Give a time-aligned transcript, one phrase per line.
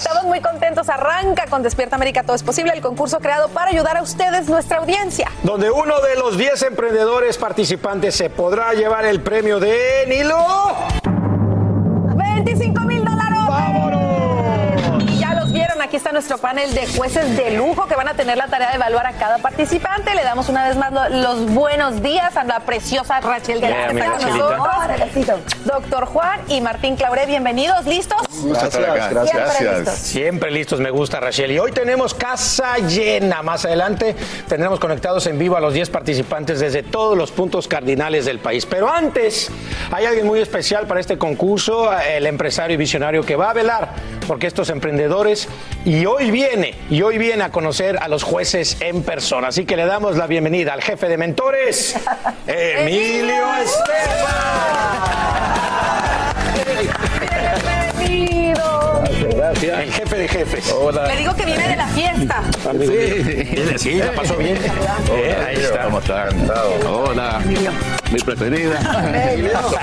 [0.00, 0.88] Estamos muy contentos.
[0.88, 4.78] Arranca con Despierta América Todo es Posible, el concurso creado para ayudar a ustedes, nuestra
[4.78, 5.30] audiencia.
[5.42, 10.74] Donde uno de los 10 emprendedores participantes se podrá llevar el premio de Nilo.
[12.16, 13.26] 25 mil dólares.
[15.06, 18.14] Y ya los vieron, aquí está nuestro panel de jueces de lujo que van a
[18.14, 20.14] tener la tarea de evaluar a cada participante.
[20.14, 23.94] Le damos una vez más lo- los buenos días a la preciosa Rachel Guerra que
[23.94, 25.36] mi está con Rachelita.
[25.36, 25.66] nosotros.
[25.66, 28.22] Doctor Juan y Martín Claure, bienvenidos, ¿listos?
[28.44, 29.98] Gracias, Siempre listos.
[29.98, 31.50] Siempre listos, me gusta Rachel.
[31.52, 33.42] Y hoy tenemos casa llena.
[33.42, 34.14] Más adelante
[34.48, 38.66] tendremos conectados en vivo a los 10 participantes desde todos los puntos cardinales del país.
[38.66, 39.50] Pero antes,
[39.90, 43.94] hay alguien muy especial para este concurso, el empresario y visionario que va a velar
[44.26, 45.48] porque estos emprendedores
[45.84, 49.48] y hoy viene, y hoy viene a conocer a los jueces en persona.
[49.48, 51.96] Así que le damos la bienvenida al jefe de mentores,
[52.46, 53.44] Emilio
[56.54, 57.20] Bienvenido.
[59.50, 59.80] Gracias.
[59.80, 60.74] El jefe de jefes.
[61.08, 62.42] Le digo que viene de la fiesta.
[62.72, 64.56] Sí, sí, la pasó bien.
[64.56, 65.84] Eh, ahí está.
[65.84, 66.50] ¿Cómo están?
[66.86, 67.40] Hola,
[68.12, 68.78] mi preferida.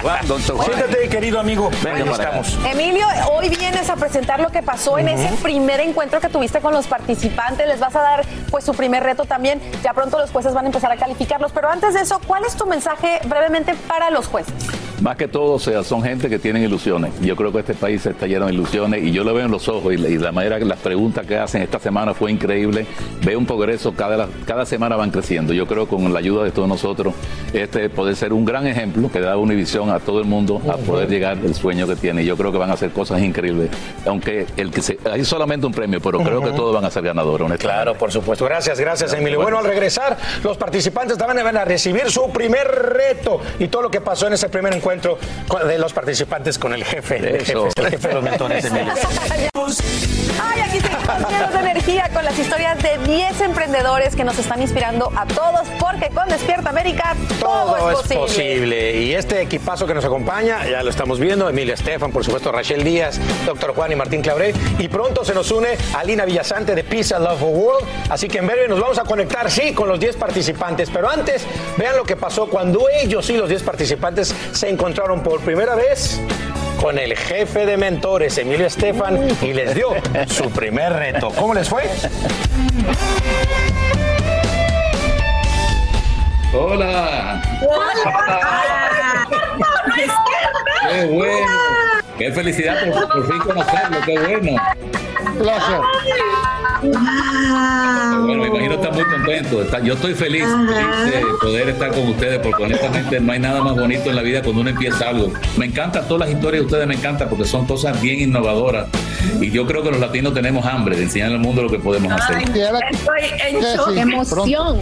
[0.02, 0.42] Juan, don.
[0.42, 1.70] Siéntate, querido amigo.
[1.84, 2.58] Venga Ahí estamos.
[2.66, 6.74] Emilio, hoy vienes a presentar lo que pasó en ese primer encuentro que tuviste con
[6.74, 7.68] los participantes.
[7.68, 9.62] Les vas a dar pues su primer reto también.
[9.84, 11.52] Ya pronto los jueces van a empezar a calificarlos.
[11.52, 14.54] Pero antes de eso, ¿cuál es tu mensaje brevemente para los jueces?
[15.02, 17.14] Más que todo, o sea, son gente que tienen ilusiones.
[17.22, 19.70] Yo creo que este país está lleno de ilusiones y yo lo veo en los
[19.70, 22.88] ojos y la, y la manera que las preguntas que hacen esta semana fue increíble.
[23.24, 25.54] Veo un progreso, cada, cada semana van creciendo.
[25.54, 27.14] Yo creo que con la ayuda de todos nosotros,
[27.54, 30.78] este puede ser un gran ejemplo que da una visión a todo el mundo a
[30.78, 32.26] poder llegar al sueño que tiene.
[32.26, 33.70] Yo creo que van a hacer cosas increíbles.
[34.08, 37.04] Aunque el que se, hay solamente un premio, pero creo que todos van a ser
[37.04, 37.60] ganadores.
[37.60, 38.46] Claro, por supuesto.
[38.46, 39.40] Gracias, gracias, Emilio.
[39.40, 43.92] Bueno, al regresar, los participantes también van a recibir su primer reto y todo lo
[43.92, 44.87] que pasó en ese primer encuentro
[45.48, 47.46] con- de los participantes con el jefe de el
[47.90, 48.94] jefe de los mentores, Emilio.
[50.42, 54.62] Ay, aquí seguimos llenos de energía con las historias de 10 emprendedores que nos están
[54.62, 58.22] inspirando a todos porque con Despierta América todo, Todo es es posible.
[58.22, 59.02] posible.
[59.04, 62.84] Y este equipazo que nos acompaña, ya lo estamos viendo, Emilia Estefan, por supuesto, Rachel
[62.84, 64.54] Díaz, doctor Juan y Martín Claure.
[64.80, 67.88] Y pronto se nos une Alina Villasante de Pizza Love for World.
[68.10, 70.90] Así que en breve nos vamos a conectar, sí, con los 10 participantes.
[70.92, 71.46] Pero antes,
[71.78, 76.20] vean lo que pasó cuando ellos y los 10 participantes se encontraron por primera vez
[76.82, 79.90] con el jefe de mentores, Emilio Estefan, y les dio
[80.28, 81.30] su primer reto.
[81.32, 81.84] ¿Cómo les fue?
[86.54, 87.42] Hola.
[90.90, 91.48] Qué bueno.
[92.18, 93.98] Qué felicidad por, por fin conocerlo.
[94.06, 94.62] Qué bueno.
[95.40, 95.82] Gracias.
[96.82, 99.62] Bueno, me imagino que está muy contento.
[99.62, 103.62] Está- yo estoy feliz, feliz de poder estar con ustedes porque honestamente no hay nada
[103.64, 105.32] más bonito en la vida cuando uno empieza algo.
[105.58, 108.88] Me encantan todas las historias de ustedes, me encantan porque son cosas bien innovadoras
[109.42, 112.12] y yo creo que los latinos tenemos hambre de enseñar al mundo lo que podemos
[112.12, 112.38] hacer.
[112.92, 113.98] Estoy en shock.
[113.98, 114.78] Emoción.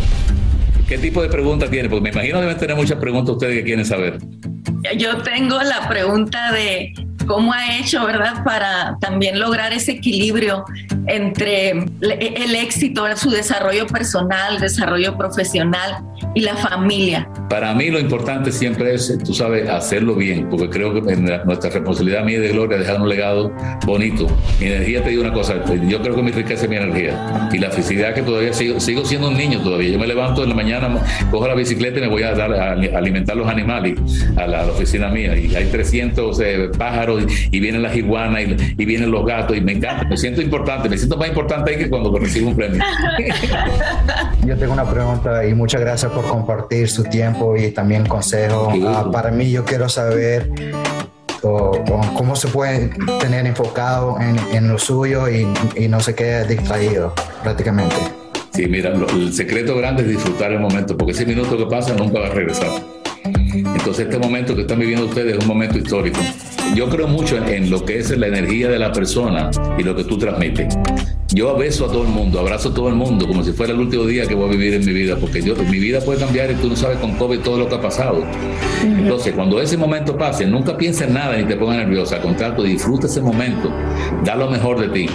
[0.87, 1.89] ¿Qué tipo de preguntas tienen?
[1.89, 4.19] Porque me imagino que deben tener muchas preguntas ustedes que quieren saber.
[4.97, 6.93] Yo tengo la pregunta de
[7.25, 8.43] cómo ha hecho, ¿verdad?
[8.43, 10.63] Para también lograr ese equilibrio
[11.07, 16.03] entre el éxito, su desarrollo personal, desarrollo profesional
[16.35, 17.27] y la familia?
[17.49, 21.69] Para mí lo importante siempre es, tú sabes, hacerlo bien, porque creo que en nuestra
[21.69, 23.51] responsabilidad mía de Gloria es dejar un legado
[23.85, 24.27] bonito.
[24.59, 25.55] Mi energía, te digo una cosa,
[25.87, 29.05] yo creo que mi riqueza es mi energía y la felicidad que todavía sigo, sigo
[29.05, 29.89] siendo un niño todavía.
[29.89, 30.99] Yo me levanto en la mañana,
[31.31, 33.97] cojo la bicicleta y me voy a, dar, a alimentar los animales
[34.35, 38.41] a la, oficina mía y hay 300 eh, pájaros y, vienen las iguanas
[38.77, 41.77] y, vienen los gatos y me encanta, me siento importante, me siento más importante ahí
[41.77, 42.83] que cuando recibo un premio.
[44.45, 48.71] Yo tengo una pregunta y muchas gracias por compartir su tiempo y también consejo.
[48.87, 50.49] Ah, para mí yo quiero saber
[51.41, 52.89] cómo se puede
[53.19, 57.13] tener enfocado en, lo suyo y, y no se quede distraído
[57.43, 57.95] prácticamente.
[58.51, 62.19] Sí, mira, el secreto grande es disfrutar el momento, porque ese minuto que pasa nunca
[62.19, 62.69] va a regresar.
[63.53, 66.19] Entonces este momento que están viviendo ustedes es un momento histórico.
[66.73, 70.03] Yo creo mucho en, lo que es la energía de la persona y lo que
[70.03, 70.77] tú transmites.
[71.35, 73.79] Yo beso a todo el mundo, abrazo a todo el mundo como si fuera el
[73.81, 76.49] último día que voy a vivir en mi vida, porque yo, mi vida puede cambiar
[76.49, 78.23] y tú no sabes con COVID todo lo que ha pasado.
[78.81, 82.63] Entonces, cuando ese momento pase, nunca pienses en nada ni te pongas nerviosa, al contrario,
[82.63, 83.69] disfruta ese momento,
[84.23, 85.07] da lo mejor de ti.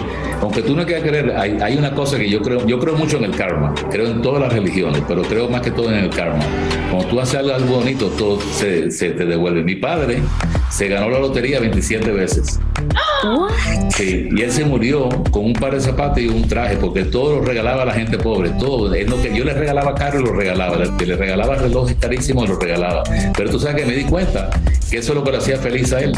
[0.42, 3.16] Aunque tú no quieras creer, hay, hay, una cosa que yo creo, yo creo mucho
[3.16, 6.10] en el karma, creo en todas las religiones, pero creo más que todo en el
[6.10, 6.44] karma.
[6.90, 9.62] Cuando tú haces algo, algo bonito, todo se, se te devuelve.
[9.62, 10.20] Mi padre
[10.68, 12.60] se ganó la lotería 27 veces.
[13.90, 17.36] Sí, y él se murió con un par de zapatos y un traje, porque todo
[17.36, 18.94] lo regalaba a la gente pobre, todo.
[18.94, 22.44] Es lo que yo le regalaba caro y lo regalaba, le, le regalaba relojes carísimos
[22.44, 23.02] y lo regalaba.
[23.36, 24.48] Pero tú sabes que me di cuenta
[24.90, 26.12] que eso es lo que lo hacía feliz a él.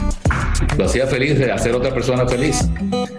[0.78, 2.68] Lo hacía feliz de hacer otra persona feliz.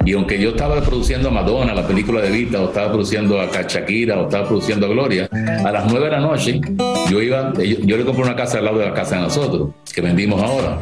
[0.05, 3.47] Y aunque yo estaba produciendo a Madonna, la película de Vita, o estaba produciendo a
[3.47, 6.61] Shakira, o estaba produciendo a Gloria, a las 9 de la noche
[7.09, 10.01] yo iba, yo le compré una casa al lado de la casa de nosotros, que
[10.01, 10.79] vendimos ahora.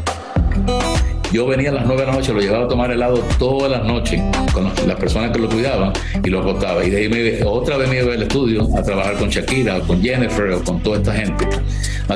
[1.31, 3.86] Yo venía a las 9 de la noche, lo llevaba a tomar helado todas las
[3.86, 4.22] noches
[4.54, 5.94] con las personas que lo cuidaban
[6.24, 6.83] y lo acostaba.
[6.83, 10.01] Y de ahí otra vez me iba al estudio a trabajar con Shakira, o con
[10.01, 11.48] Jennifer, o con toda esta gente.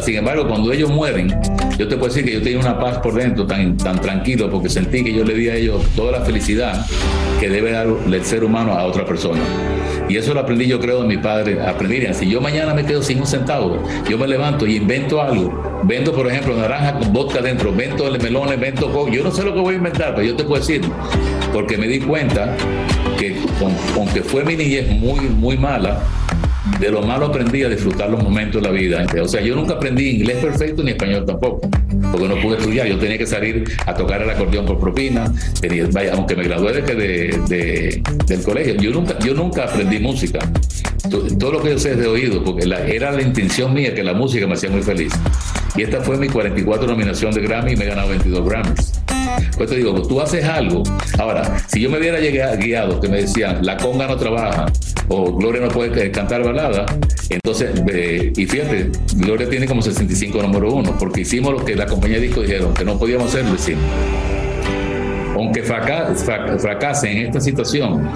[0.02, 1.30] Sin embargo, cuando ellos mueren,
[1.78, 4.70] yo te puedo decir que yo tenía una paz por dentro tan, tan tranquilo porque
[4.70, 6.86] sentí que yo le di a ellos toda la felicidad
[7.46, 9.40] que debe dar el ser humano a otra persona.
[10.10, 11.62] Y eso lo aprendí yo creo de mi padre.
[11.62, 15.82] Aprendí, si yo mañana me quedo sin un centavo, yo me levanto y invento algo.
[15.84, 19.10] Vendo, por ejemplo, naranja con vodka dentro, vendo melones, vendo coco.
[19.10, 20.82] Yo no sé lo que voy a inventar, pero yo te puedo decir,
[21.54, 22.58] porque me di cuenta
[23.20, 23.38] que
[23.96, 26.02] aunque fue mi niñez muy, muy mala,
[26.80, 29.06] de lo malo aprendí a disfrutar los momentos de la vida.
[29.22, 31.70] O sea, yo nunca aprendí inglés perfecto ni español tampoco,
[32.12, 32.88] porque no pude estudiar.
[32.88, 35.32] Yo tenía que salir a tocar el acordeón por propina.
[35.60, 40.40] Tenía, vaya, aunque me gradué de, del colegio, yo nunca, yo nunca aprendí música.
[41.10, 44.14] Todo, lo que yo sé es de oído, porque era la intención mía que la
[44.14, 45.14] música me hacía muy feliz.
[45.76, 49.02] Y esta fue mi 44 nominación de Grammy y me he ganado 22 Grammys.
[49.58, 50.84] Pues te digo, tú haces algo.
[51.20, 54.66] Ahora, si yo me hubiera guiado, que me decían, la conga no trabaja,
[55.08, 56.86] o Gloria no puede cantar balada,
[57.30, 57.72] entonces,
[58.36, 62.28] y fíjate, Gloria tiene como 65 número uno, porque hicimos lo que la compañía de
[62.28, 63.84] disco dijeron, que no podíamos hacer, lo hicimos.
[65.36, 68.10] Aunque fracase en esta situación,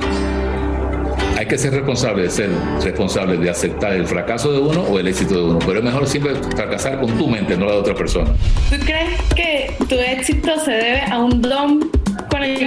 [1.38, 2.50] hay que ser responsable de ser
[2.84, 6.08] responsable de aceptar el fracaso de uno o el éxito de uno, pero es mejor
[6.08, 8.32] siempre fracasar con tu mente, no la de otra persona.
[8.70, 11.89] ¿Tú crees que tu éxito se debe a un don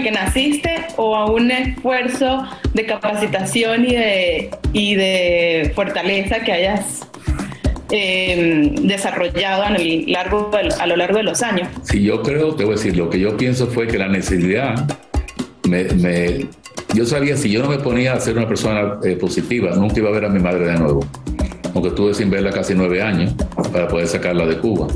[0.02, 2.44] el que naciste o a un esfuerzo
[2.75, 7.06] de capacitación y de, y de fortaleza que hayas
[7.90, 11.69] em, desarrollado a, largo, a lo largo de los años?
[11.82, 14.87] Sí, yo creo, te voy a decir, lo que yo pienso fue que la necesidad
[15.69, 16.46] me, me
[16.94, 20.11] yo sabía si yo no me ponía a ser una persona eh, positiva, nunca iba
[20.11, 21.06] a ver a mi madre de nuevo.
[21.75, 23.35] Aunque estuve sin verla casi nueve años
[23.73, 24.88] para poder sacarla de Cuba.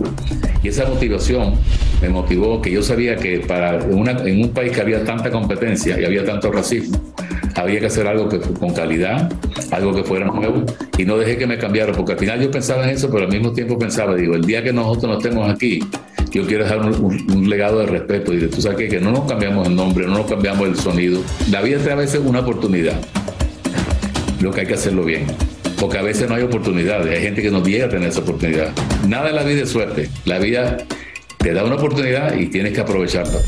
[0.63, 1.55] Y esa motivación
[2.01, 6.05] me motivó que yo sabía que para en un país que había tanta competencia y
[6.05, 6.99] había tanto racismo,
[7.55, 9.33] había que hacer algo que, con calidad,
[9.71, 10.65] algo que fuera nuevo,
[10.99, 13.33] y no dejé que me cambiara, porque al final yo pensaba en eso, pero al
[13.33, 15.81] mismo tiempo pensaba, digo, el día que nosotros no estemos aquí,
[16.37, 19.75] yo quiero dejar un, legado de respeto y tú sabes que no nos cambiamos el
[19.75, 21.23] nombre, no nos cambiamos el sonido.
[21.51, 23.01] La vida te a veces una oportunidad.
[24.43, 25.25] Lo que hay que hacerlo bien.
[25.81, 27.07] Porque a veces no hay oportunidades.
[27.11, 28.71] Hay gente que no llega a tener esa oportunidad.
[29.09, 30.11] Nada en la vida es suerte.
[30.27, 30.77] La vida
[31.39, 33.41] te da una oportunidad y tienes que aprovecharla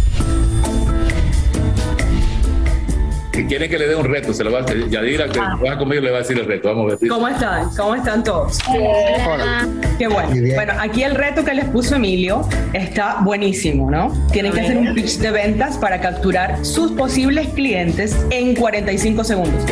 [3.38, 4.88] si quieren que le dé un reto, se lo va a decir.
[4.90, 5.78] Yadira, que ah.
[5.78, 6.70] conmigo, le va a decir el reto.
[6.70, 7.08] Vamos a ver.
[7.08, 7.70] ¿Cómo están?
[7.76, 8.58] ¿Cómo están todos?
[8.68, 9.68] Hola.
[9.96, 10.30] Qué bueno.
[10.56, 14.12] Bueno, aquí el reto que les puso Emilio está buenísimo, ¿no?
[14.32, 19.62] Tienen que hacer un pitch de ventas para capturar sus posibles clientes en 45 segundos.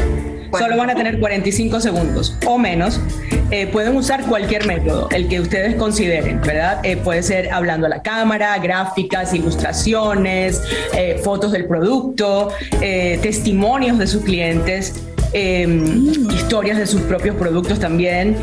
[0.57, 3.01] Solo van a tener 45 segundos o menos.
[3.50, 6.81] Eh, pueden usar cualquier método, el que ustedes consideren, ¿verdad?
[6.85, 10.62] Eh, puede ser hablando a la cámara, gráficas, ilustraciones,
[10.97, 12.49] eh, fotos del producto,
[12.81, 14.95] testimonios de sus clientes
[15.33, 18.37] em, historias de sus propios productos también.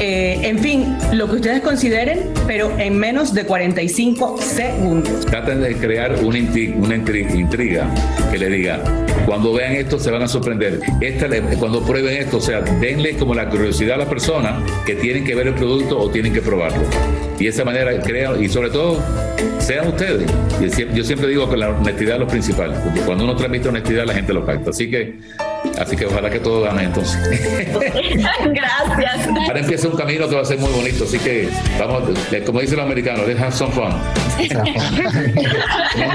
[0.00, 5.26] Eh, en fin, lo que ustedes consideren, pero en menos de 45 segundos.
[5.26, 6.38] Traten de crear una,
[6.76, 7.88] una intriga
[8.30, 8.82] que le diga,
[9.26, 10.80] cuando vean esto se van a sorprender.
[11.00, 11.28] Esta,
[11.58, 15.34] cuando prueben esto, o sea, denle como la curiosidad a la persona que tienen que
[15.34, 16.82] ver el producto o tienen que probarlo.
[17.38, 18.98] Y de esa manera crean, y sobre todo,
[19.58, 20.30] sean ustedes.
[20.94, 24.14] Yo siempre digo que la honestidad es lo principal, porque cuando uno transmite honestidad la
[24.14, 24.70] gente lo capta.
[24.70, 25.18] Así que
[25.78, 27.18] Así que ojalá que todo gane entonces.
[28.44, 29.28] Gracias.
[29.46, 31.48] Ahora empieza un camino que va a ser muy bonito, así que
[31.78, 32.02] vamos,
[32.46, 33.92] como dicen los americanos, let's have some fun.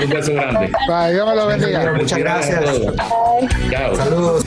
[0.04, 0.72] un beso grande.
[0.88, 1.94] Bye, Dios me lo bendiga.
[1.94, 2.64] Muchas gracias.
[3.70, 3.96] Chao.
[3.96, 4.46] Saludos.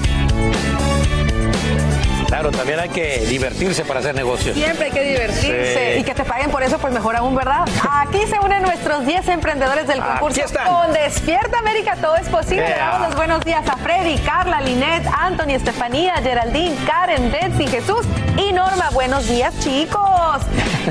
[2.29, 4.55] Claro, también hay que divertirse para hacer negocios.
[4.55, 6.01] Siempre hay que divertirse Sí.
[6.01, 7.65] y que te paguen por eso, pues mejor aún, ¿verdad?
[7.91, 10.67] Aquí se unen nuestros 10 emprendedores del Aquí concurso están.
[10.69, 12.61] con Despierta América, todo es posible.
[12.69, 12.77] Le Yeah.
[12.91, 18.05] damos los buenos días a Freddy, Carla, Linet, Anthony, Estefanía, Geraldine, Karen, Betsy, Jesús
[18.37, 18.91] y Norma.
[18.93, 20.43] Buenos días, chicos.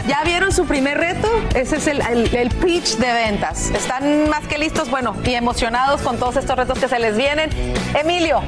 [0.08, 1.30] ¿Ya vieron su primer reto?
[1.54, 3.70] Ese es el, el- el pitch de ventas.
[3.70, 4.90] ¿Están más que listos?
[4.90, 7.50] Bueno, y emocionados con todos estos retos que se les vienen.
[7.94, 8.42] Emilio,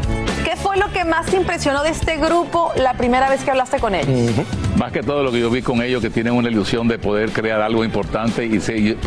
[0.49, 3.79] ¿qué fue lo que más te impresionó de este grupo la primera vez que hablaste
[3.79, 4.09] con ellos?
[4.77, 7.29] Más que todo lo que yo vi con ellos, que tienen una ilusión de poder
[7.31, 8.59] crear algo importante y,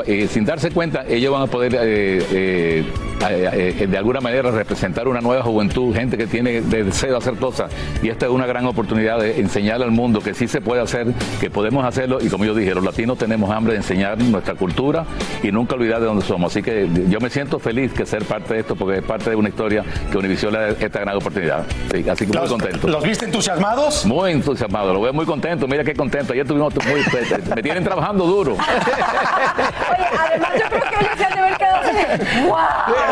[0.06, 2.84] eh, sin darse cuenta, ellos van a poder eh, eh,
[3.28, 7.70] de alguna manera representar una nueva juventud, gente que tiene de- deseo de hacer cosas.
[8.02, 11.06] Y esta es una gran oportunidad de enseñarle al mundo que sí se puede hacer,
[11.40, 12.18] que podemos hacerlo.
[12.20, 15.04] Y como yo dije, los latinos tenemos hambre de enseñar nuestra cultura
[15.42, 16.52] y nunca olvidar de dónde somos.
[16.52, 19.36] Así que yo me siento feliz que ser parte de esto, porque es parte de
[19.36, 21.64] una historia que Univision le da esta gran oportunidad.
[21.92, 22.88] Sí, así que muy ¿Los, contento.
[22.88, 24.04] ¿Los viste entusiasmados?
[24.06, 25.66] Muy entusiasmado, lo veo muy contento.
[25.68, 26.32] Mira qué contento.
[26.32, 27.02] Ayer tuvimos muy.
[27.54, 28.52] Me tienen trabajando duro.
[28.56, 31.82] Oye, además yo creo que ellos se han de haber quedado
[32.48, 32.56] ¡Wow!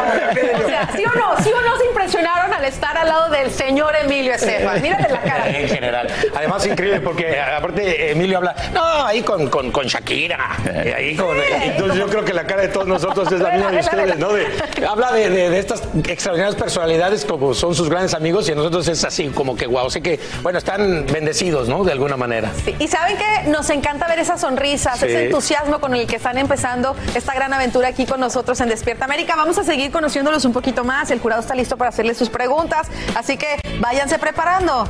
[0.01, 1.43] O sea, ¿sí o no?
[1.43, 4.81] ¿Sí o no se impresionaron al estar al lado del señor Emilio Estefan?
[4.83, 5.49] Mírate la cara.
[5.51, 6.09] En general.
[6.37, 10.39] Además, increíble porque aparte Emilio habla, no, ahí con, con, con Shakira.
[10.85, 13.71] y ahí con, entonces yo creo que la cara de todos nosotros es la misma
[13.71, 14.33] de ustedes, ¿no?
[14.33, 14.47] De-
[14.89, 18.87] habla de, de- de estas extraordinarias personalidades como son sus grandes amigos y a nosotros
[18.89, 19.91] es así como que wow.
[19.91, 21.85] Sé que, bueno, están bendecidos, ¿no?
[21.85, 22.51] De alguna manera.
[22.65, 25.07] Sí, Y saben que nos encanta ver esas sonrisas, Sí.
[25.07, 29.05] ese entusiasmo con el que están empezando esta gran aventura aquí con nosotros en Despierta
[29.05, 29.35] América.
[29.37, 31.11] Vamos a seguir conociéndolos un poquito más.
[31.11, 34.89] El jurado está listo para hacerles sus preguntas, así que váyanse preparando.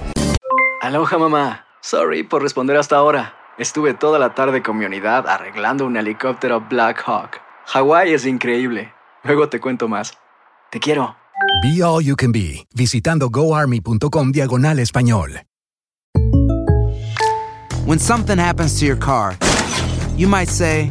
[0.83, 1.67] Aloha mamá.
[1.83, 3.35] Sorry por responder hasta ahora.
[3.59, 7.41] Estuve toda la tarde con mi unidad arreglando un helicóptero Black Hawk.
[7.67, 8.93] Hawái es increíble.
[9.23, 10.17] Luego te cuento más.
[10.71, 11.17] Te quiero.
[11.63, 15.43] Be All You Can Be, visitando goarmy.com diagonal español.
[17.87, 19.37] When something happens to your car,
[20.17, 20.91] you might say,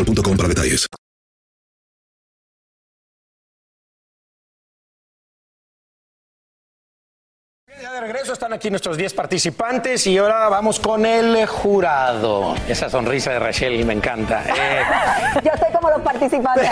[0.03, 0.87] boostmobile.com para detalles.
[7.81, 12.53] Ya de regreso están aquí nuestros 10 participantes y ahora vamos con el jurado.
[12.67, 14.43] Esa sonrisa de Rachel me encanta.
[14.43, 14.81] Eh,
[15.43, 16.69] Yo estoy como los participantes.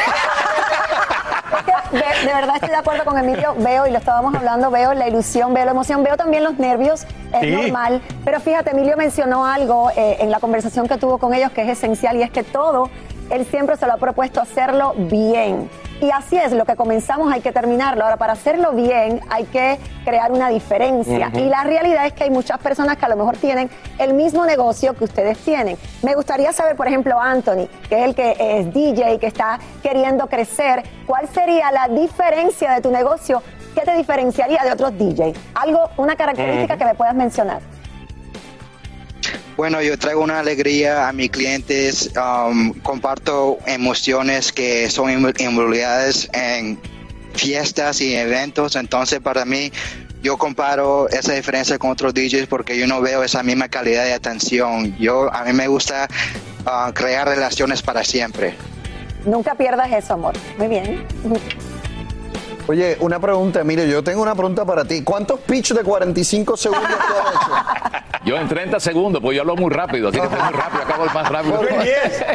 [1.92, 3.56] De, de verdad estoy de acuerdo con Emilio.
[3.58, 7.06] Veo, y lo estábamos hablando, veo la ilusión, veo la emoción, veo también los nervios.
[7.34, 7.52] Es Sí.
[7.52, 8.02] normal.
[8.26, 11.70] Pero fíjate, Emilio mencionó algo eh, en la conversación que tuvo con ellos que es
[11.70, 12.92] esencial y es que todo,
[13.30, 15.70] él siempre se lo ha propuesto hacerlo bien.
[16.02, 18.04] Y así es, lo que comenzamos hay que terminarlo.
[18.04, 21.30] Ahora, para hacerlo bien hay que crear una diferencia.
[21.34, 24.46] Y la realidad es que hay muchas personas que a lo mejor tienen el mismo
[24.46, 25.78] negocio que ustedes tienen.
[26.02, 30.28] Me gustaría saber, por ejemplo, Anthony, que es el que es DJ, que está queriendo
[30.28, 33.44] crecer, ¿cuál sería la diferencia de tu negocio?
[33.76, 35.34] ¿Qué te diferenciaría de otros DJ?
[35.54, 37.62] Algo, una característica que me puedas mencionar.
[39.60, 46.80] Bueno, yo traigo una alegría a mis clientes, um, comparto emociones que son involucradas en
[47.34, 49.70] fiestas y eventos, entonces para mí
[50.24, 54.14] yo comparo esa diferencia con otros DJs porque yo no veo esa misma calidad de
[54.14, 54.96] atención.
[54.98, 56.08] Yo, a mí me gusta
[56.66, 58.56] ah, crear relaciones para siempre.
[59.26, 60.36] Nunca pierdas eso, amor.
[60.58, 61.06] Muy bien.
[62.70, 63.84] Oye, una pregunta, Emilio.
[63.86, 65.02] Yo tengo una pregunta para ti.
[65.04, 68.00] ¿Cuántos pitch de 45 segundos tú has hecho?
[68.26, 71.06] Yo en 30 segundos, pues yo hablo muy rápido, así que estoy muy rápido, acabo
[71.06, 71.62] más rápido.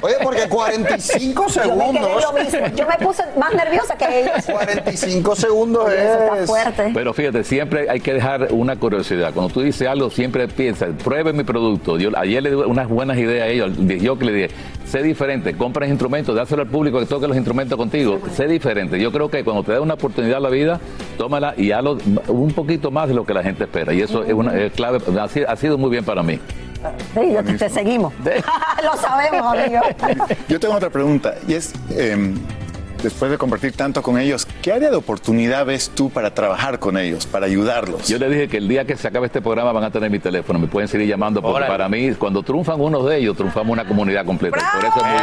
[0.02, 2.06] Oye, porque 45 Yo me, segundos.
[2.08, 2.76] quedé lo mismo.
[2.76, 4.32] Yo me puse más nerviosa que ellos.
[4.46, 6.46] 45 segundos Oye, eso está es.
[6.46, 6.90] fuerte.
[6.94, 9.32] Pero fíjate, siempre hay que dejar una curiosidad.
[9.34, 11.98] Cuando tú dices algo, siempre piensa, pruebe mi producto.
[11.98, 13.72] Yo ayer le di unas buenas ideas a ellos.
[13.76, 14.50] Yo que le dije,
[14.84, 18.20] sé diferente, compra instrumentos, dáselo al público que toque los instrumentos contigo.
[18.32, 19.00] Sé diferente.
[19.00, 20.80] Yo creo que cuando te da una oportunidad a la vida,
[21.18, 21.98] tómala y hazlo
[22.28, 23.92] un poquito más de lo que la gente espera.
[23.92, 26.38] Y eso es una es clave, ha sido, ha sido muy bien para mí.
[27.14, 28.12] Sí, yo te, te seguimos.
[28.84, 29.80] lo sabemos, amigo.
[30.48, 32.34] Yo tengo otra pregunta y es, em,
[33.02, 36.96] después de compartir tanto con ellos, ¿qué área de oportunidad ves tú para trabajar con
[36.96, 38.08] ellos, para ayudarlos?
[38.08, 40.18] Yo le dije que el día que se acabe este programa van a tener mi
[40.18, 41.70] teléfono, me pueden seguir llamando, porque Órale.
[41.70, 44.56] para mí, cuando triunfan unos de ellos, triunfamos una comunidad completa.
[44.72, 45.18] Por eso es muy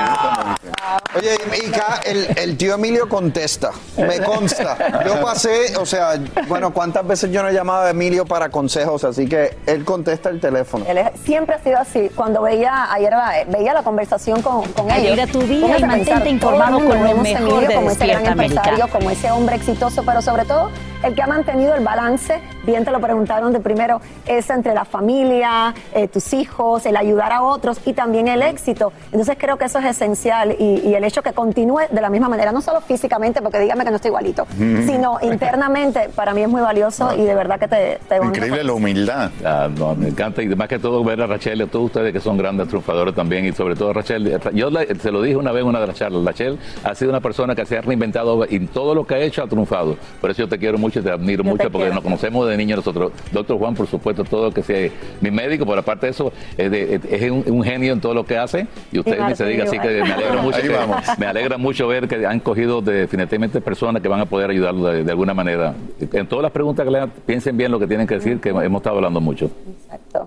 [1.17, 5.03] Oye, y el, el tío Emilio contesta, me consta.
[5.05, 9.03] Yo pasé, o sea, bueno, ¿cuántas veces yo no he llamado a Emilio para consejos?
[9.03, 10.85] Así que él contesta el teléfono.
[10.87, 12.09] Él es- siempre ha sido así.
[12.15, 14.97] Cuando veía ayer la, veía la conversación con, con ellos.
[15.13, 18.07] Alegra tu día y a mantente pensar, informado con lo mejor Emilio de como ese
[18.07, 18.61] gran Despierta América.
[18.61, 20.71] empresario, como ese hombre exitoso, pero sobre todo
[21.03, 22.39] el que ha mantenido el balance.
[22.65, 27.31] Bien te lo preguntaron de primero, es entre la familia, eh, tus hijos, el ayudar
[27.31, 28.91] a otros y también el éxito.
[29.11, 32.29] Entonces creo que eso es esencial y, y el hecho que continúe de la misma
[32.29, 34.45] manera, no solo físicamente, porque dígame que no estoy igualito,
[34.85, 38.73] sino internamente, para mí es muy valioso y de verdad que te, te Increíble la
[38.73, 39.31] humildad.
[39.43, 42.13] Ah, no, me encanta y más que todo ver a Rachel y a todos ustedes
[42.13, 44.39] que son grandes triunfadores también y sobre todo Rachel.
[44.53, 47.09] Yo le- se lo dije una vez en una de las charlas, Rachel ha sido
[47.11, 49.97] una persona que se ha reinventado y todo lo que ha hecho ha triunfado.
[50.19, 51.93] Por eso yo te quiero mucho te admiro Yo te mucho porque quiero.
[51.95, 53.11] nos conocemos de niños nosotros.
[53.31, 54.89] Doctor Juan, por supuesto, todo lo que sea
[55.21, 58.25] mi médico, pero aparte de eso, es, de- es un, un genio en todo lo
[58.25, 60.57] que hace y usted ni se diga así que me alegra mucho.
[60.57, 60.97] Ahí que- vamos.
[61.19, 65.03] me alegra mucho ver que han cogido definitivamente personas que van a poder ayudarlo de,
[65.03, 65.73] de alguna manera.
[66.11, 68.49] En todas las preguntas que le hagan, piensen bien lo que tienen que decir, que
[68.49, 69.51] hemos estado hablando mucho.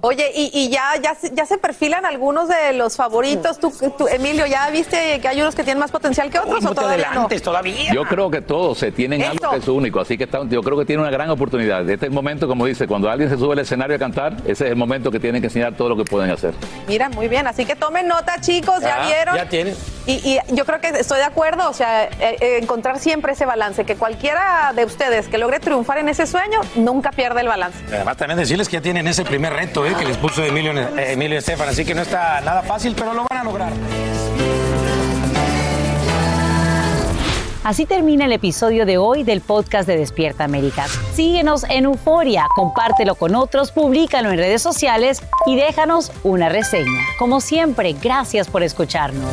[0.00, 3.58] Oye, y, y ya, ya, se- ya se perfilan algunos de los favoritos.
[3.58, 6.74] Tú, tú, Emilio, ¿ya viste que hay unos que tienen más potencial que otros o
[6.74, 7.28] todavía no?
[7.42, 7.92] todavía.
[7.92, 9.30] Yo creo que todos se tienen Eso.
[9.32, 11.80] algo que es único, así que está- yo creo que tiene una gran oportunidad.
[11.82, 14.64] Este es el momento, como dice, cuando alguien se sube al escenario a cantar, ese
[14.64, 16.54] es el momento que tienen que enseñar todo lo que pueden hacer.
[16.88, 17.46] Mira, muy bien.
[17.46, 19.36] Así que tomen nota, chicos, ya, Ya, vieron.
[19.36, 19.74] ya tienen.
[20.06, 23.46] Y, y yo creo que estoy de acuerdo, o sea, eh, eh, encontrar siempre ese
[23.46, 27.78] balance, que cualquiera de ustedes que logre triunfar en ese sueño, nunca pierde el balance.
[27.88, 29.94] Además, también decirles que ya tienen ese primer reto ¿eh?
[29.98, 33.24] que les puso Emilio, eh, Emilio Estefan, así que no está nada fácil, pero lo
[33.30, 33.72] van a lograr.
[37.64, 40.86] Así termina el episodio de hoy del podcast de Despierta América.
[41.14, 47.00] Síguenos en Euforia, compártelo con otros, públicalo en redes sociales y déjanos una reseña.
[47.18, 49.32] Como siempre, gracias por escucharnos.